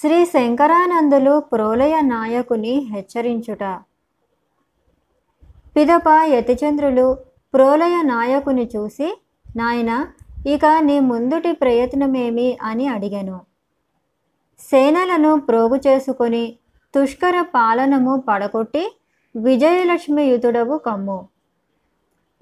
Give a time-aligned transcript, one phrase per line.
[0.00, 3.80] శ్రీ శంకరానందులు ప్రోలయ నాయకుని హెచ్చరించుట.
[5.76, 7.16] పిదప యతిచంద్రులు
[7.54, 9.22] ప్రోలయ నాయకుని చూసి
[9.56, 10.06] నాయన
[10.46, 12.58] ఇక నీ ముందుటి ప్రయత్నమేమి?
[12.62, 13.40] అని అడిగాను.
[14.58, 16.56] సేనలను ప్రోగు చేసుకొని
[16.94, 18.96] తుష్కర పాలనము పడగొట్టి
[19.36, 21.28] విజయలక్ష్మియుతుడవు కమ్ము.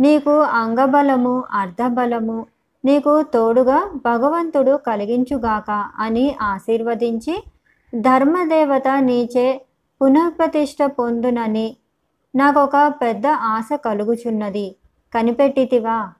[0.00, 2.46] నీకు అంగబలము అర్ధబలము
[2.84, 7.45] నీకు తోడుగా భగవంతుడు కలిగించుగాక అని ఆశీర్వదించి
[8.00, 9.66] ధర్మదేవత నీచే
[10.02, 11.76] పునఃప్రతిష్ట పొందునని
[12.34, 14.76] నాకొక పెద్ద ఆశ కలుగుచున్నది.
[15.14, 16.12] కనిపెట్టితివా?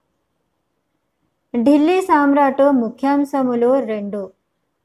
[1.62, 4.31] ఢిల్లీ సామ్రాట్ ముఖ్యాంశములు రెండు.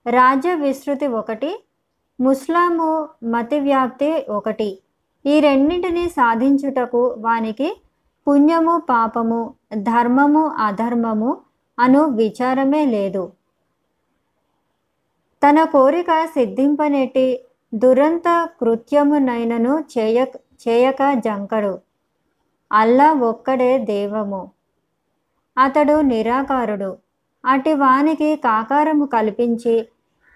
[0.09, 1.65] రాజ్య విస్తృతి ఒకటి
[2.21, 4.79] ముస్లాము మతి వ్యాప్తి ఒకటి.
[5.25, 7.81] ఈ రెండింటిని సాధించుటకు వానికి
[8.27, 11.37] పుణ్యము పాపము ధర్మము అధర్మము
[11.79, 13.31] అను విచారమే లేదు.
[15.43, 17.39] తన కోరిక సిద్ధింపనేటి
[17.75, 20.25] దురంత కృత్యమునైనను చేయ
[20.67, 21.79] చేయక జంకడు.
[22.71, 24.51] అల్లా ఒక్కడే దేవము.
[25.57, 26.97] అతడు నిరాకారుడు.
[27.45, 29.87] అటి వానికి కాకారము కల్పించి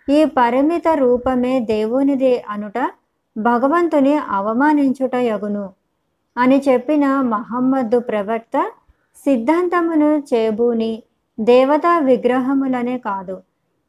[0.09, 2.91] ఈ పరిమిత రూపమే దేవునిది అనుట
[3.37, 5.73] భగవంతుని అవమానించుట యగును.
[6.37, 8.71] అని చెప్పిన మహమ్మద్దు ప్రవక్త
[9.17, 11.03] సిద్ధాంతమును చేబూని
[11.41, 13.35] దేవతా విగ్రహములనే కాదు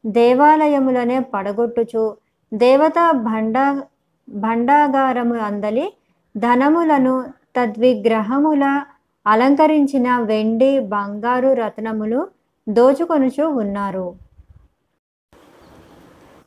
[0.04, 2.04] దేవాలయములనే పడగొట్టుచు
[2.52, 3.64] దేవతా భండా
[4.28, 5.86] భండాగారము అందలి
[6.34, 7.14] ధనములను
[7.56, 8.64] తద్విగ్రహముల
[9.26, 12.20] అలంకరించిన వెండి బంగారు రత్నములు
[12.68, 14.06] దోచుకొనుచు ఉన్నారు.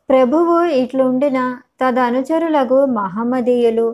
[0.09, 1.39] ప్రభువు ఇట్లుండిన
[1.81, 3.87] తదనుచరులకు మహమ్మదీయులు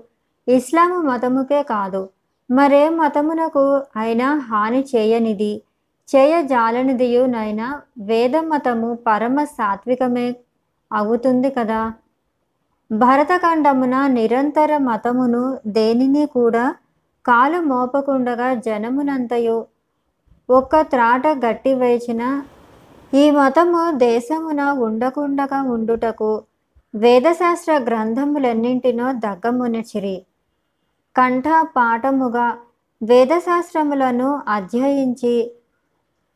[0.47, 2.01] ఇస్లాము మతముకే కాదు
[2.49, 3.63] మరే మతమునకు
[3.95, 5.53] అయినా హాని చేయనిది.
[6.11, 7.67] చేయజాలనిదియునైనా
[7.97, 10.27] వేద మతము పరమ సాత్వికమే
[10.91, 11.81] అవుతుంది కదా.
[12.91, 16.75] భరతఖండమున నిరంతర మతమును దేనిని కూడా
[17.25, 19.57] కాలు మోపకుండగా జనమునంతయు
[20.49, 22.43] ఒక్క త్రాట గట్టి వేచిన
[23.13, 26.31] ఈ మతము దేశమున ఉండకుండగా ఉండుటకు
[26.93, 30.17] వేదశాస్త్ర గ్రంథములన్నింటినో దగ్గమునచిరి.
[31.15, 31.43] కంఠ
[31.77, 32.47] పాఠముగా
[33.01, 35.35] వేదశాస్త్రములను అధ్యయించి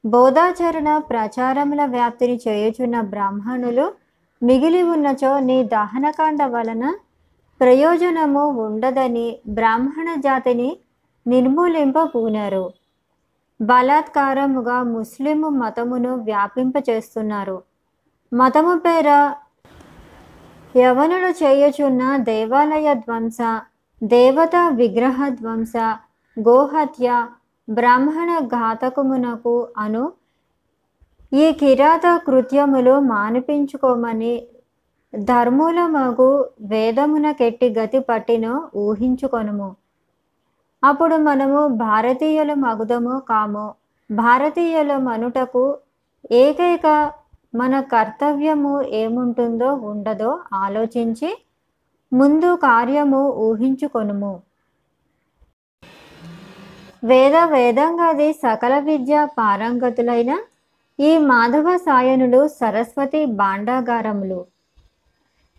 [0.05, 3.93] బోధాచరణ ప్రచారముల వ్యాప్తిని చేయుచున్న బ్రాహ్మణులు
[4.43, 6.93] మిగిలి ఉన్నచో నీ దహనకాండ వలన
[7.61, 10.77] ప్రయోజనము ఉండదని బ్రాహ్మణ జాతిని
[11.27, 12.73] నిర్మూలింపబూనారు.
[13.61, 17.61] బలాత్కారముగా ముస్లిము మతమును వ్యాపింపచేస్తున్నారు.
[18.33, 19.33] మతము పేర
[20.77, 23.37] యవనుడు చేయుచున్న దేవాలయ ధ్వంస
[24.03, 25.73] దేవత విగ్రహ ధ్వంస
[26.39, 27.25] గోహత్య
[27.69, 30.11] బ్రాహ్మణ ఘాతకమునకు అను
[31.33, 34.47] ఈ కిరాత కృత్యములు మానిపించుకోమని
[35.15, 39.75] ధర్మూలమగు వేదమున కెట్టి గతి పట్టినో ఊహించుకొనుము.
[40.83, 43.73] అప్పుడు మనము భారతీయుల మగుదము కాము.
[44.11, 45.77] భారతీయుల మనుటకు
[46.31, 47.11] ఏకైక
[47.55, 51.43] మన కర్తవ్యము ఏముంటుందో ఉండదో ఆలోచించి
[52.13, 54.41] ముందు కార్యము ఊహించుకొనుము.
[57.09, 60.31] వేద వేదంగాది సకల విద్య పారంగతులైన
[60.99, 64.45] ఈ మాధవ సాయనులు సరస్వతి భాండాగారములు.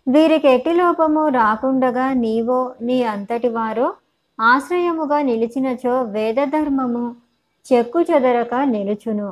[0.07, 3.93] వీరికి ఎట్టి లోపము రాకుండగా నీవో నీ అంతటి వారో
[4.39, 7.15] ఆశ్రయముగా నిలిచినచో వేదధర్మము
[7.65, 9.29] చెక్కు చెదరక నిలుచును.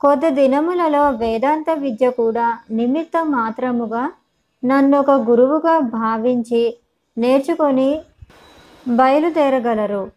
[0.00, 4.04] కొద్ది దినములలో వేదాంత విద్య కూడా నిమిత్త మాత్రముగా
[4.64, 6.76] నన్ను ఒక గురువుగా భావించి
[7.16, 7.90] నేర్చుకొని
[8.88, 10.15] బయలుదేరగలరు.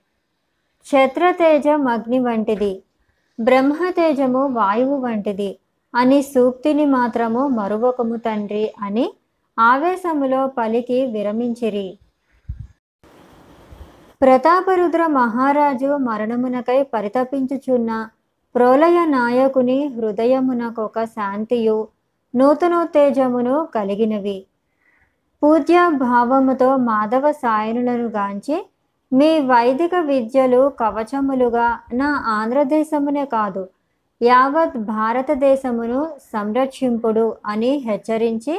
[0.90, 2.84] క్షత్రతేజం అగ్ని వంటిది
[3.40, 5.60] బ్రహ్మతేజము వాయువు వంటిది
[5.96, 9.14] అని సూక్తిని మాత్రము మరువకము తండ్రి అని
[9.60, 12.00] ఆవేశములో పలికి విరమించిరి.
[14.22, 18.10] ప్రతాపరుద్ర మహారాజు మరణమునకై పరితపించుచున్న
[18.56, 21.88] ప్రోలయ నాయకుని హృదయమునకొక శాంతియు
[22.36, 24.46] నూతనోత్తేజమును కలిగినవి.
[25.44, 28.66] పూజ్య భావముతో మాధవ సాయనులను గాంచి
[29.12, 33.64] మీ వైదిక విద్యలు కవచములుగా నా ఆంధ్రదేశమునే కాదు
[34.22, 36.02] యావత్ భారతదేశమును
[36.34, 38.56] సంరక్షింపుడు అని హెచ్చరించి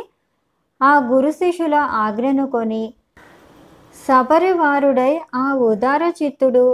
[0.81, 2.95] ఆ గురు శిష్యుల ఆజ్ఞను కొని
[3.97, 6.67] సపరివారుడై ఆ ఉదార చిత్తుడు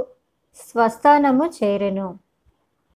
[0.58, 2.08] స్వస్థానము చేరెను.